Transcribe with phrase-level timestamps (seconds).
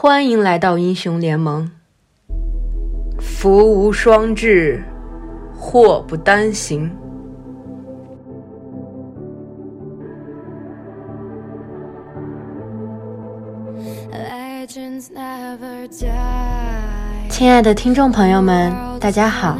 [0.00, 1.68] 欢迎来到英雄联盟。
[3.18, 4.80] 福无双至，
[5.52, 6.88] 祸不单行。
[17.28, 19.58] 亲爱的听众朋友们，大家好，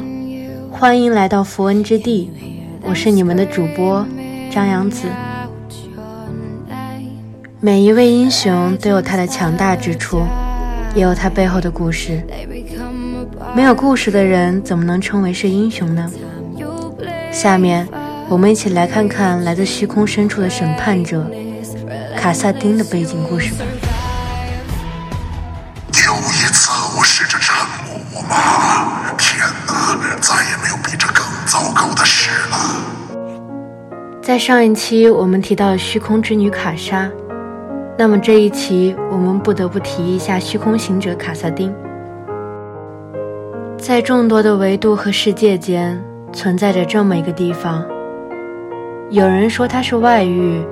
[0.70, 2.30] 欢迎来到符文之地，
[2.84, 4.06] 我是你们的主播
[4.52, 5.08] 张扬子。
[7.60, 10.22] 每一位英雄都有他的强大之处，
[10.94, 12.22] 也有他背后的故事。
[13.52, 16.08] 没有故事的人怎么能称为是英雄呢？
[17.32, 17.88] 下面
[18.28, 21.28] 我们一起来看看来自虚空深处的审判者
[22.16, 23.64] 卡萨丁的背景故事吧。
[25.88, 27.56] 有一次，我试着沉
[28.12, 29.16] 默吗？
[29.18, 32.56] 天哪，再也没有比这更糟糕的事了。
[34.22, 37.10] 在上一期我们提到了虚空之女卡莎。
[38.00, 41.74] 那么这一期，我们不得不提一下虚空行者卡萨丁。
[43.76, 46.00] 在众多的维度和世界间，
[46.32, 47.84] 存在着这么一个地方。
[49.10, 50.62] 有人说它是外域，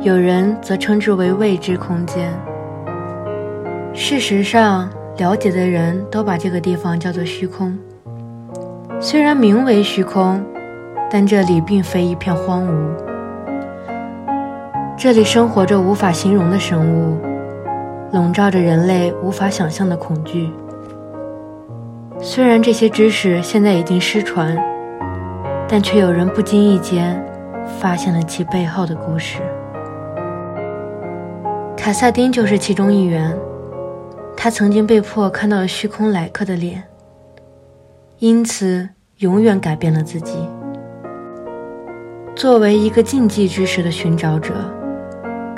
[0.00, 2.30] 有人则称之为未知空间。
[3.94, 7.78] 事实上，了解的人都把这个地方叫做虚空。
[9.00, 10.44] 虽然名为虚空，
[11.10, 13.07] 但这里并非一片荒芜。
[15.00, 17.20] 这里生活着无法形容的生物，
[18.12, 20.50] 笼罩着人类无法想象的恐惧。
[22.20, 24.58] 虽然这些知识现在已经失传，
[25.68, 27.24] 但却有人不经意间
[27.78, 29.38] 发现了其背后的故事。
[31.76, 33.38] 卡萨丁就是其中一员，
[34.36, 36.82] 他曾经被迫看到了虚空来客的脸，
[38.18, 38.88] 因此
[39.18, 40.38] 永远改变了自己。
[42.34, 44.54] 作为一个禁忌知识的寻找者。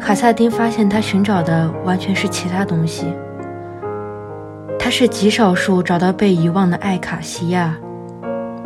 [0.01, 3.07] 卡萨丁发现，他寻找的完全是其他东西。
[4.79, 7.77] 他是极少数找到被遗忘的艾卡西亚，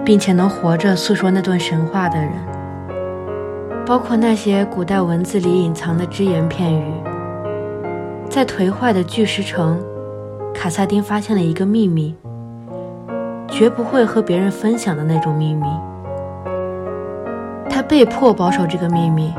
[0.04, 2.30] 并且能活着诉说那段神话的人，
[3.84, 6.94] 包括那些古代文字里隐藏的只言片语。
[8.30, 9.78] 在颓坏的巨石城，
[10.54, 12.14] 卡萨丁发现了一个秘密，
[13.48, 15.66] 绝不会和别人分享的那种秘密。
[17.68, 19.34] 他被迫保守这个秘密。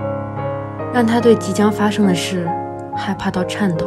[0.96, 2.48] 让他对即将发生的事
[2.96, 3.86] 害怕到颤抖。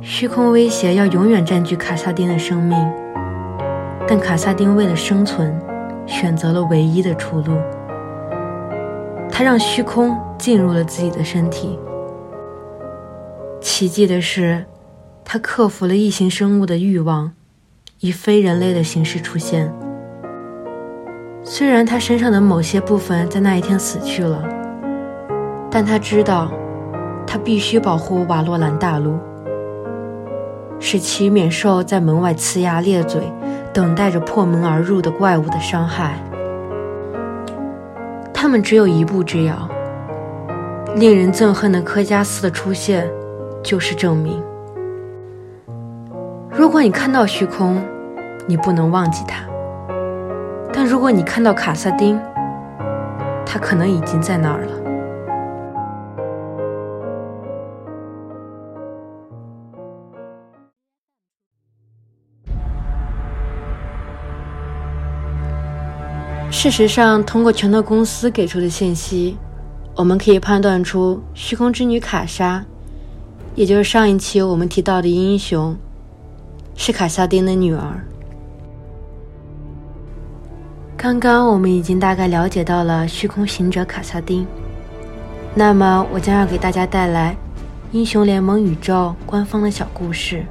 [0.00, 2.78] 虚空威胁要永远占据卡萨丁的生命，
[4.06, 5.60] 但卡萨丁为了生存，
[6.06, 7.56] 选择了唯一的出路。
[9.28, 11.76] 他让虚空进入了自己的身体。
[13.60, 14.64] 奇迹的是，
[15.24, 17.32] 他克服了异形生物的欲望，
[17.98, 19.72] 以非人类的形式出现。
[21.52, 24.40] 虽然他身上的某些部分在那一天死去了，
[25.68, 26.48] 但他知道，
[27.26, 29.18] 他必须保护瓦洛兰大陆，
[30.78, 33.22] 使其免受在门外呲牙咧嘴、
[33.74, 36.14] 等待着破门而入的怪物的伤害。
[38.32, 39.68] 他们只有一步之遥。
[40.94, 43.10] 令人憎恨的科加斯的出现，
[43.60, 44.40] 就是证明。
[46.48, 47.82] 如果你看到虚空，
[48.46, 49.49] 你不能忘记他。
[50.90, 52.20] 如果你看到卡萨丁，
[53.46, 54.72] 他可能已经在那儿了。
[66.50, 69.38] 事实上，通过拳头公司给出的信息，
[69.94, 72.64] 我们可以判断出虚空之女卡莎，
[73.54, 75.76] 也就是上一期我们提到的英雄，
[76.74, 78.04] 是卡萨丁的女儿。
[81.02, 84.46] 刚刚我们已经大概了解到了虚空行者卡萨丁，
[85.54, 87.34] 那么我将要给大家带来
[87.90, 90.44] 英雄联盟宇宙官方的小故事。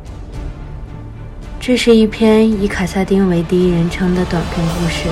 [1.60, 5.07] 这是一篇以卡萨丁为第一人称的短篇故事。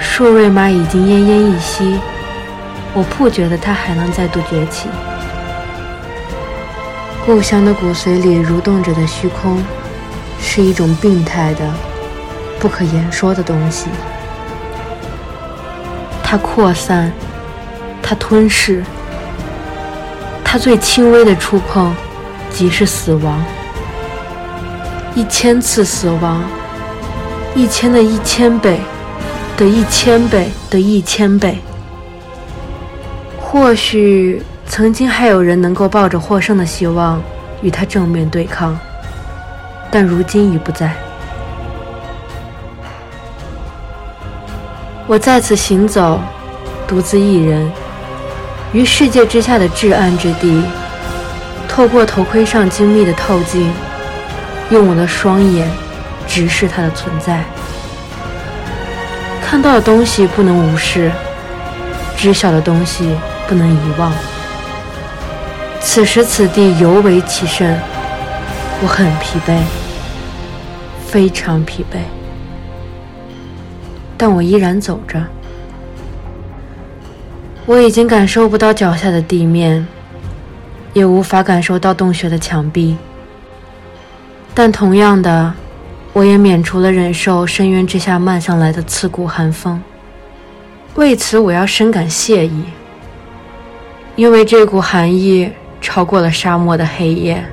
[0.00, 2.00] 树瑞玛已经奄奄一息，
[2.92, 4.88] 我不觉得他还能再度崛起。
[7.24, 9.62] 故乡的骨髓里蠕动着的虚空，
[10.40, 11.72] 是一种病态的、
[12.58, 13.86] 不可言说的东西。
[16.20, 17.12] 它扩散，
[18.02, 18.82] 它吞噬，
[20.42, 21.94] 它最轻微的触碰
[22.50, 23.40] 即是死亡。
[25.14, 26.42] 一千次死亡，
[27.54, 28.80] 一千的一千倍
[29.56, 31.58] 的一千倍的一千倍。
[33.40, 34.42] 或许
[34.74, 37.22] 曾经还有人能够抱着获胜的希望
[37.60, 38.74] 与他正面对抗，
[39.90, 40.90] 但如今已不在。
[45.06, 46.18] 我再次行走，
[46.88, 47.70] 独自一人，
[48.72, 50.64] 于世界之下的至暗之地，
[51.68, 53.70] 透过头盔上精密的透镜，
[54.70, 55.70] 用我的双眼
[56.26, 57.44] 直视它的存在。
[59.44, 61.12] 看到的东西不能无视，
[62.16, 63.14] 知晓的东西
[63.46, 64.10] 不能遗忘。
[65.84, 67.78] 此时此地尤为其甚，
[68.82, 69.58] 我很疲惫，
[71.06, 71.98] 非常疲惫。
[74.16, 75.22] 但我依然走着，
[77.66, 79.86] 我已经感受不到脚下的地面，
[80.94, 82.96] 也无法感受到洞穴的墙壁。
[84.54, 85.52] 但同样的，
[86.12, 89.82] 我也免除了忍受深渊之下漫上来的刺骨寒风。
[90.94, 92.64] 为此，我要深感谢意，
[94.14, 95.50] 因为这股寒意
[95.82, 97.44] 超过了沙漠的黑夜。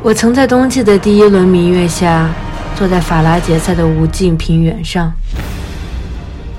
[0.00, 2.28] 我曾在冬季的第一轮明月下。
[2.76, 5.12] 坐在法拉杰赛的无尽平原上，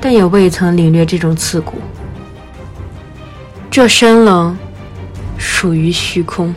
[0.02, 1.76] 但也未曾领略这种刺骨。
[3.72, 4.58] 这深冷
[5.38, 6.54] 属于虚空。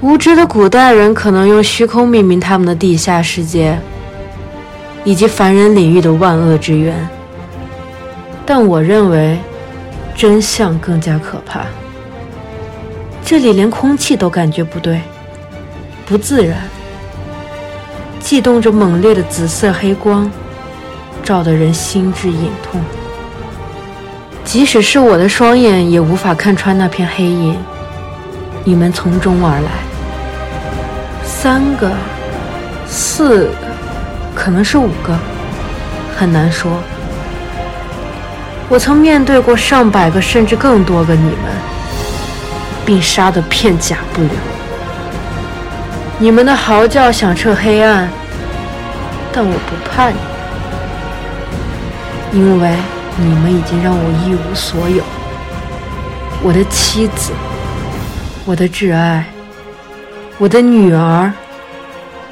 [0.00, 3.78] 无知的古代人可能用虚空命名他们的地下世界，
[5.04, 6.96] 以及凡人领域的万恶之源。
[8.46, 9.38] 但我认为，
[10.14, 11.66] 真相更加可怕。
[13.28, 15.00] 这里连空气都感觉不对，
[16.06, 16.56] 不自然。
[18.20, 20.30] 悸动着猛烈的紫色黑光，
[21.24, 22.80] 照得人心智隐痛。
[24.44, 27.58] 即使是我的双眼，也无法看穿那片黑影。
[28.62, 29.70] 你们从中而来，
[31.24, 31.90] 三个、
[32.86, 33.50] 四个，
[34.36, 35.18] 可能是五个，
[36.16, 36.70] 很难说。
[38.68, 41.36] 我曾面对过上百个，甚至更多个你们，
[42.86, 44.30] 并杀得片甲不留。
[46.18, 48.08] 你们的嚎叫响彻黑暗，
[49.32, 50.16] 但我不怕你，
[52.32, 52.74] 因为
[53.18, 55.04] 你们已经让我一无所有。
[56.42, 57.32] 我的妻子，
[58.46, 59.24] 我的挚爱，
[60.38, 61.32] 我的女儿，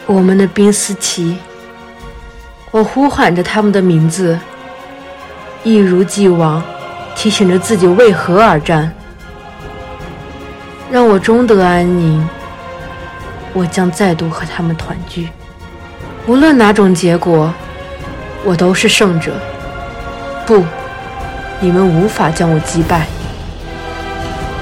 [0.06, 1.36] 我们的宾斯奇。
[2.70, 4.38] 我呼喊着他们的名字，
[5.62, 6.62] 一如既往，
[7.14, 8.92] 提醒着自己为何而战，
[10.94, 12.24] 让我终得安宁。
[13.52, 15.28] 我将再度和他们团聚，
[16.24, 17.52] 无论哪种结果，
[18.44, 19.32] 我都是胜者。
[20.46, 20.64] 不，
[21.58, 23.06] 你们无法将我击败。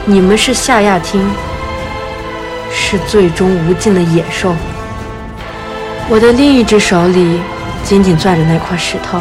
[0.07, 1.23] 你们是夏亚汀，
[2.71, 4.55] 是最终无尽的野兽。
[6.09, 7.43] 我的另一只手里
[7.85, 9.21] 紧紧攥着那块石头，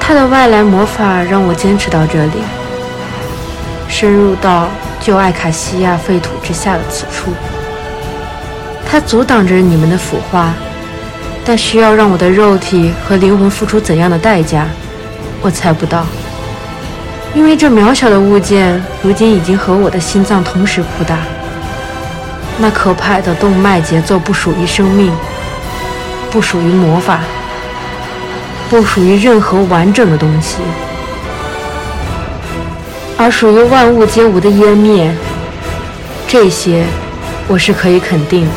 [0.00, 2.42] 它的外来魔法让我坚持到这里，
[3.86, 4.68] 深入到
[5.06, 7.30] 就艾卡西亚废土之下的此处。
[8.84, 10.52] 它阻挡着你们的腐化，
[11.44, 14.66] 但需要让我的肉体和灵魂付出怎样的代价，
[15.40, 16.04] 我猜不到。
[17.36, 21.18] 因为这渺小的物件如今已经和我的心脏同时扑打。
[22.58, 25.12] 那可怕的动脉节奏不属于生命，
[26.32, 27.20] 不属于魔法，
[28.68, 30.56] 不属于任何完整的东西，
[33.18, 35.14] 而属于万物皆无的湮灭。
[36.28, 36.84] 这些，
[37.48, 38.50] 我是可以肯定的。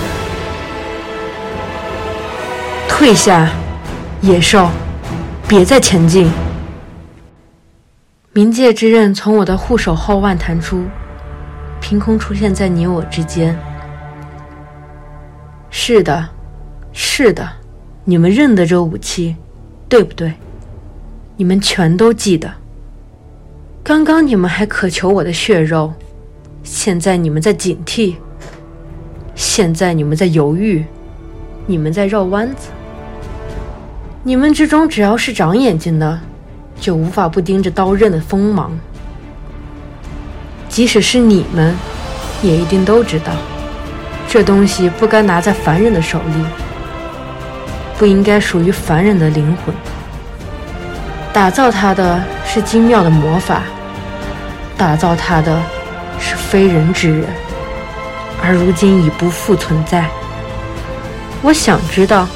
[2.88, 3.50] 退下，
[4.22, 4.70] 野兽，
[5.48, 6.30] 别再前进。
[8.34, 10.84] 冥界之刃从我的护手后腕弹出，
[11.80, 13.58] 凭空出现在你我之间。
[15.70, 16.30] 是的，
[16.92, 17.48] 是的，
[18.04, 19.36] 你们认得这武器，
[19.88, 20.34] 对不对？
[21.38, 22.52] 你们全都记得。
[23.90, 25.92] 刚刚你们还渴求我的血肉，
[26.62, 28.18] 现在你们在警惕，
[29.34, 30.86] 现在你们在犹豫，
[31.66, 32.70] 你们在绕弯子。
[34.22, 36.20] 你们之中，只要是长眼睛的，
[36.80, 38.78] 就无法不盯着刀刃的锋芒。
[40.68, 41.76] 即使是你们，
[42.44, 43.34] 也一定都知道，
[44.28, 46.46] 这东西不该拿在凡人的手里，
[47.98, 49.74] 不应该属于凡人的灵魂。
[51.34, 53.64] 打造它的是精妙的魔法，
[54.80, 55.62] 打造它的
[56.20, 57.28] 是非人之人，
[58.42, 60.06] 而如今已不复存在。
[61.44, 62.28] 我想知道。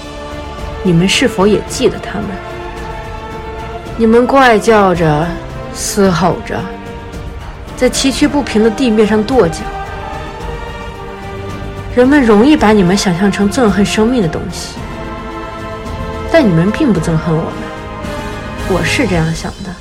[0.85, 2.27] 你们是否也记得他们？
[3.95, 5.25] 你们怪叫着，
[5.73, 6.59] 嘶吼着，
[7.77, 9.59] 在崎岖不平的地面上跺脚。
[11.95, 14.75] 人们容易把你们想象成憎恨生命的东西，
[16.29, 17.53] 但你们并不憎恨我们。
[18.67, 19.72] 我是这样想的，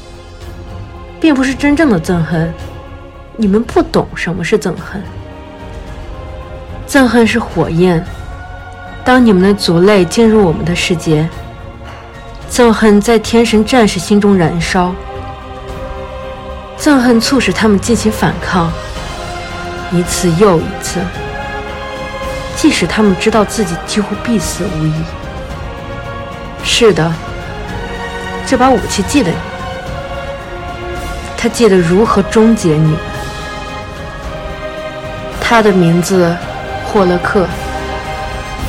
[1.23, 2.53] 并不是真正的憎恨。
[3.37, 5.01] 你们不懂什么是憎恨。
[6.89, 8.05] 憎恨是火焰，
[9.05, 11.29] 当你们的族类进入我们的世界，
[12.51, 14.93] 憎恨在天神战士心中燃烧，
[16.77, 18.69] 憎恨促使他们进行反抗，
[19.93, 20.99] 一次又一次。
[22.57, 24.93] 即使他们知道自己几乎必死无疑。
[26.65, 27.13] 是的，
[28.45, 29.37] 这把武器记得你，
[31.43, 32.97] 他记得如何终结你。
[35.41, 36.33] 他的名字
[36.85, 37.49] 霍勒克，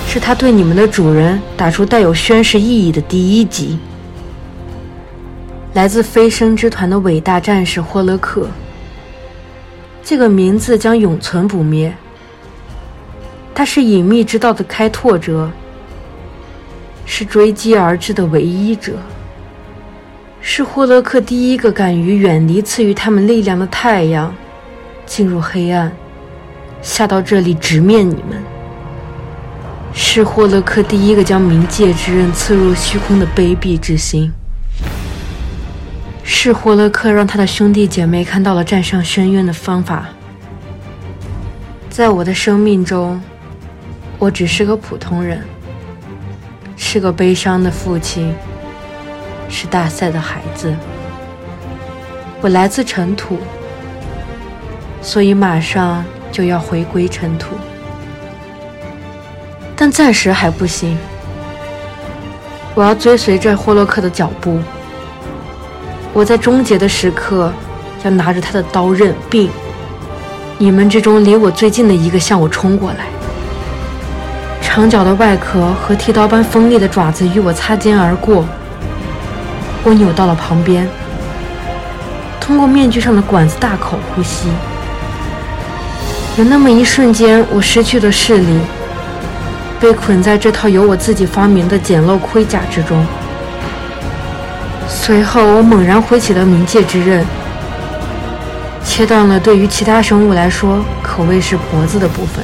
[0.08, 3.78] 是他对你们的主人打出带有宣誓意义的第一击。
[5.74, 8.48] 来自飞升之团的伟大战士霍勒克，
[10.04, 11.94] 这个名字将永存不灭。
[13.54, 15.48] 他是隐秘之道的开拓者，
[17.06, 18.94] 是追击而至的唯一者，
[20.46, 24.36] 是霍勒克第一个敢于远离赐予他们力量的太阳，
[25.06, 25.90] 进入黑暗，
[26.82, 28.44] 下到这里直面你们。
[29.94, 34.30] 是霍勒克第一个将冥界之刃刺入虚空的卑鄙之心。
[36.24, 40.08] 是霍勒克让他的兄弟姐妹看到了战胜深渊的方法。
[41.90, 43.20] 在我的生命中。
[44.20, 45.42] 我只是个普通人，
[46.78, 48.34] 是个悲伤的父亲，
[49.54, 50.74] 是大赛的孩子。
[52.42, 53.38] 我来自尘土，
[55.00, 57.56] 所以马上就要回归尘土，
[59.76, 60.98] 但暂时还不行。
[62.74, 64.60] 我要追随着霍洛克的脚步，
[66.14, 67.54] 我在终结的时刻
[68.04, 69.48] 要拿着他的刀刃，并
[70.58, 73.06] 你们之中离我最近的一个向我冲过来。
[74.60, 78.44] 长角的外壳和剃刀般锋利的爪子与我擦肩而过，
[79.84, 80.88] 我扭到了旁边，
[82.40, 84.48] 通过面具上的管子大口呼吸。
[86.38, 88.60] 有那么一瞬间，我失去了视力，
[89.80, 93.06] 被捆在这套由我自己发明的简陋盔甲之中。
[94.88, 97.26] 随后，我猛然挥起了冥界之刃，
[98.86, 102.44] 切断了对于其他生物来说可谓是脖子的部分。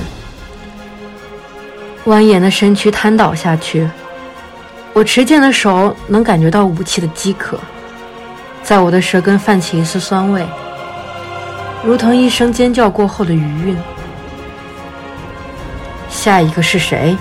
[2.05, 3.89] 蜿蜒的身躯瘫倒下去，
[4.93, 7.57] 我持剑的手能感觉到武器的饥渴，
[8.63, 10.45] 在我的舌根泛起一丝酸味，
[11.83, 13.77] 如同一声尖叫过后的余韵。
[16.09, 17.15] 下一个是谁？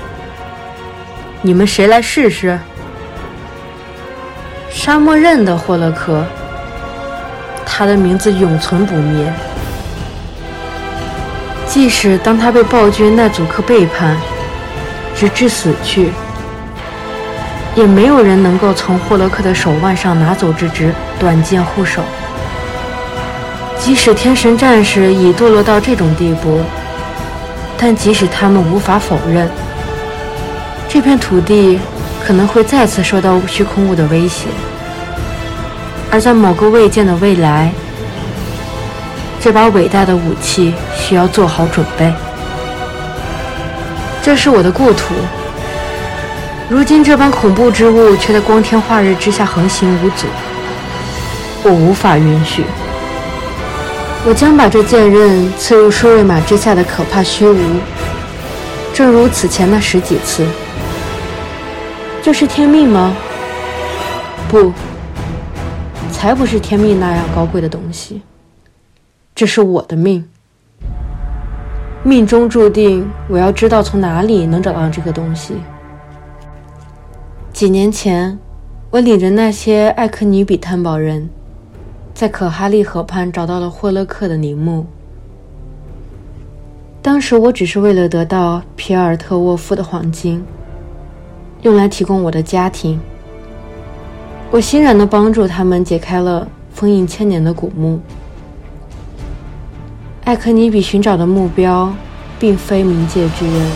[1.41, 2.59] 你们谁来试试？
[4.71, 6.25] 沙漠刃的霍勒克，
[7.65, 9.33] 他的名字永存不灭，
[11.67, 14.17] 即使当他被暴君奈祖克背叛。
[15.15, 16.13] 直至死去，
[17.79, 22.03] 也没有人能够从霍勒克的手腕上拿走这只短剑护手。
[23.79, 26.61] 即使天神战士已堕落到这种地步，
[27.79, 29.49] 但即使他们无法否认，
[30.89, 31.79] 这片土地
[32.27, 34.49] 可能会再次受到虚空物的威胁，
[36.11, 37.71] 而在某个未见的未来，
[39.41, 42.13] 这把伟大的武器需要做好准备。
[44.21, 45.15] 这是我的故土，
[46.71, 50.27] 如今这般恐怖之物却在光天化日之下横行无阻，
[51.65, 52.63] 我无法允许。
[54.27, 57.81] 我将把这剑刃刺入舒瑞玛之下的可怕虚无，
[58.93, 60.47] 正如此前那十几次。
[62.23, 63.17] 这是天命吗？
[64.51, 64.71] 不，
[66.13, 68.21] 才不是天命那样高贵的东西。
[69.35, 70.23] 这是我的命。
[72.03, 75.55] 命中注定，我要知道从哪里能找到这个东西。
[77.59, 78.39] 几年前，
[78.89, 81.29] 我领着那些艾克尼比探宝人，
[82.15, 84.87] 在可哈利河畔找到了霍勒克的陵墓。
[87.03, 90.45] 当时我只是为了得到皮尔特沃夫的黄金，
[91.63, 93.01] 用来提供我的家庭。
[94.53, 97.99] 我欣然地帮助他们解开了封印千年的古墓。
[100.23, 101.93] 艾克尼比寻找的目标，
[102.39, 103.69] 并非冥界之人，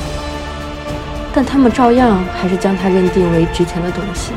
[1.34, 4.32] 但他们照样还是将它认定为值钱的东西。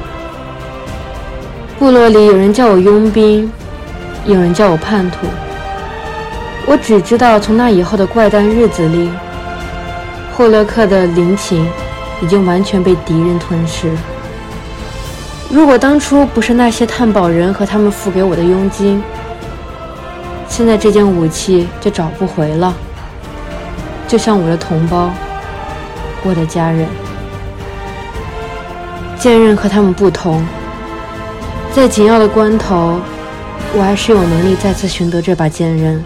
[1.77, 3.51] 部落里有人叫我佣兵，
[4.25, 5.27] 有人叫我叛徒。
[6.65, 9.09] 我只知道，从那以后的怪诞日子里，
[10.33, 11.67] 霍勒克的陵寝
[12.21, 13.91] 已经完全被敌人吞噬。
[15.51, 19.03] 如果当初不是那些探宝人和他们付给我的佣金，
[20.47, 22.73] 现在这件武器就找不回了。
[24.07, 25.11] 就像我的同胞，
[26.27, 26.87] 我的家人，
[29.15, 30.43] 剑刃和他们不同，
[31.71, 32.99] 在紧要的关头，
[33.75, 36.03] 我还是有能力再次寻得这把剑刃。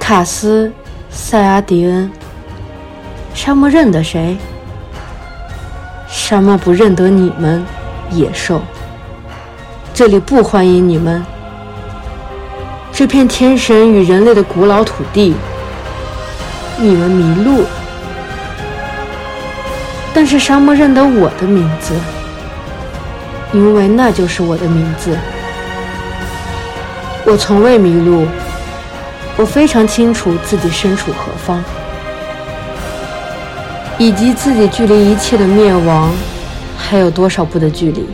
[0.00, 0.72] 卡斯，
[1.10, 2.10] 塞阿迪恩，
[3.34, 4.38] 沙漠认得谁？
[6.08, 7.62] 沙漠不认得你们，
[8.10, 8.62] 野兽。
[9.92, 11.22] 这里不欢迎你们。
[12.90, 15.34] 这片天神与人类的古老土地，
[16.78, 17.66] 你们迷路。
[20.14, 21.94] 但是沙漠认得我的名字，
[23.52, 25.16] 因为那就是我的名字。
[27.24, 28.26] 我从未迷路，
[29.36, 31.62] 我非常清楚自己身处何方。
[33.98, 36.10] 以及自己距离一切的灭亡
[36.76, 38.04] 还有多少步的距离？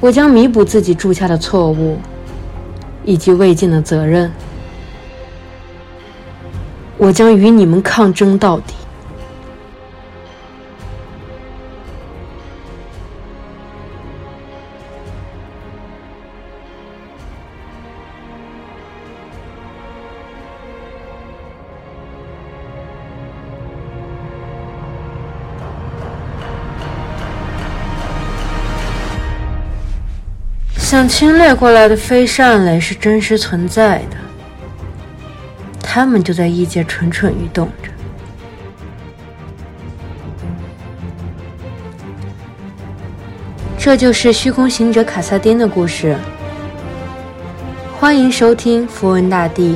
[0.00, 1.98] 我将弥补自己铸下的错误，
[3.04, 4.32] 以及未尽的责任。
[6.98, 8.74] 我将与你们抗争到底。
[30.96, 34.16] 想侵略过来的飞善类是真实存在的，
[35.82, 37.90] 他们就在异界蠢蠢欲动着。
[43.76, 46.16] 这就是虚空行者卡萨丁的故事。
[48.00, 49.74] 欢迎收听《符文大帝》，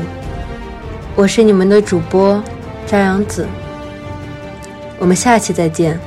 [1.14, 2.42] 我是你们的主播
[2.86, 3.46] 张扬子，
[4.98, 6.00] 我们下期再见。